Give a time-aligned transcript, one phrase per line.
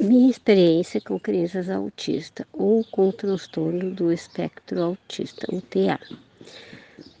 [0.00, 6.00] Minha experiência com crianças autistas ou com transtorno do espectro autista, o TA.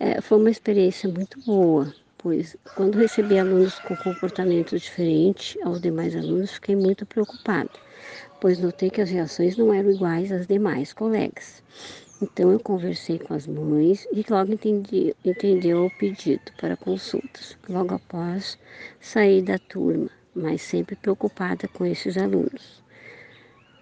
[0.00, 6.16] É, foi uma experiência muito boa, pois quando recebi alunos com comportamento diferente aos demais
[6.16, 7.68] alunos, fiquei muito preocupada,
[8.40, 11.62] pois notei que as reações não eram iguais às demais colegas.
[12.22, 17.58] Então eu conversei com as mães e logo entendi, entendeu o pedido para consultas.
[17.68, 18.58] Logo após
[19.00, 22.82] sair da turma, mas sempre preocupada com esses alunos.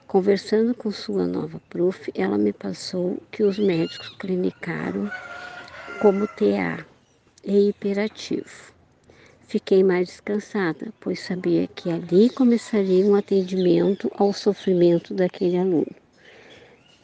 [0.06, 5.10] Conversando com sua nova prof, ela me passou que os médicos clinicaram
[6.00, 6.84] como TA
[7.44, 8.72] e hiperativo.
[9.46, 15.94] Fiquei mais descansada, pois sabia que ali começaria um atendimento ao sofrimento daquele aluno.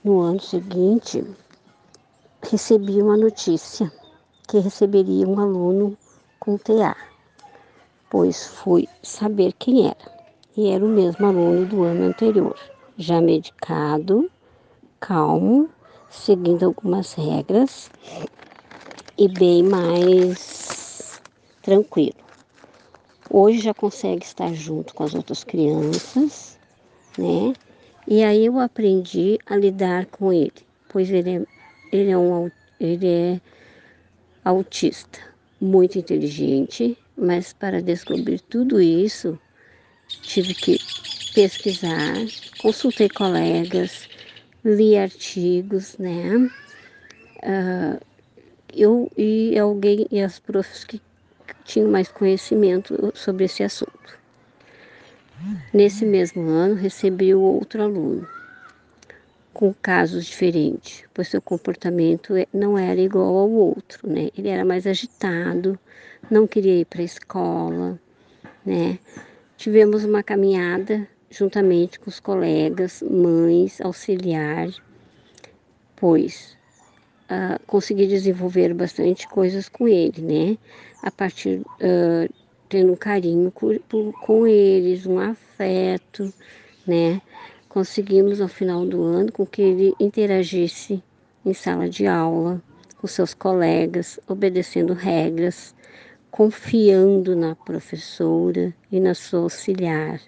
[0.02, 1.24] No ano seguinte,
[2.42, 3.92] recebi uma notícia
[4.48, 5.96] que receberia um aluno
[6.40, 6.96] com TA,
[8.10, 10.18] pois fui saber quem era.
[10.56, 12.56] E era o mesmo aluno do ano anterior
[12.98, 14.28] já medicado,
[14.98, 15.70] calmo,
[16.10, 17.90] seguindo algumas regras
[19.16, 21.20] e bem mais
[21.62, 22.16] tranquilo.
[23.30, 26.59] Hoje já consegue estar junto com as outras crianças,
[27.16, 27.54] né?
[28.06, 30.52] E aí eu aprendi a lidar com ele,
[30.88, 31.46] pois ele é,
[31.93, 32.50] ele é, um,
[32.80, 33.40] ele é
[34.43, 35.18] autista,
[35.60, 39.38] muito inteligente, mas para descobrir tudo isso,
[40.24, 40.80] tive que
[41.33, 44.09] pesquisar, consultei colegas,
[44.65, 46.37] li artigos, né?
[47.43, 48.01] Uh,
[48.73, 51.01] eu e alguém e as profs que
[51.65, 54.19] tinham mais conhecimento sobre esse assunto.
[55.73, 58.37] Nesse mesmo ano, recebi outro aluno
[59.59, 64.28] com casos diferentes, pois seu comportamento é, não era igual ao outro, né?
[64.38, 65.76] Ele era mais agitado,
[66.31, 68.00] não queria ir para a escola,
[68.65, 69.00] né?
[69.56, 74.69] Tivemos uma caminhada juntamente com os colegas, mães, auxiliar,
[75.97, 76.56] pois
[77.25, 80.59] uh, consegui desenvolver bastante coisas com ele, né?
[81.03, 82.33] A partir uh,
[82.69, 83.77] tendo um carinho com,
[84.12, 86.33] com eles, um afeto,
[86.87, 87.21] né?
[87.78, 91.00] Conseguimos ao final do ano com que ele interagisse
[91.47, 92.61] em sala de aula
[92.97, 95.77] com seus colegas, obedecendo regras,
[96.28, 100.21] confiando na professora e na sua auxiliar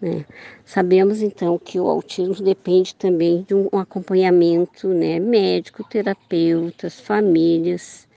[0.00, 0.24] né?
[0.64, 8.08] Sabemos então que o autismo depende também de um acompanhamento né, médico, terapeutas, famílias,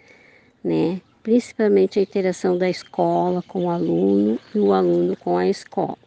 [0.63, 1.01] né?
[1.21, 6.02] principalmente a interação da escola com o aluno e o aluno com a escola.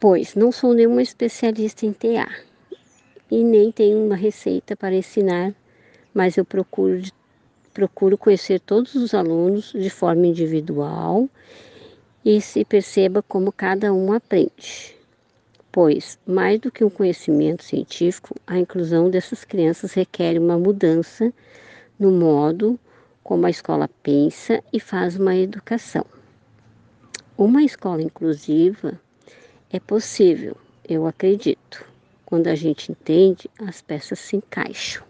[0.00, 2.28] Pois não sou nenhuma especialista em TA
[3.28, 5.52] e nem tenho uma receita para ensinar,
[6.14, 7.02] mas eu procuro,
[7.74, 11.28] procuro conhecer todos os alunos de forma individual
[12.24, 14.96] e se perceba como cada um aprende.
[15.72, 21.32] Pois, mais do que um conhecimento científico, a inclusão dessas crianças requer uma mudança
[21.98, 22.78] no modo
[23.24, 26.06] como a escola pensa e faz uma educação.
[27.36, 29.00] Uma escola inclusiva
[29.70, 30.56] é possível,
[30.88, 31.84] eu acredito,
[32.24, 35.04] quando a gente entende, as peças se encaixam.